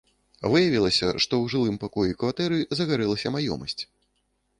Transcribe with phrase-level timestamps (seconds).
[0.51, 3.77] Выявілася, што ў жылым пакоі кватэры загарэлася маёмасць.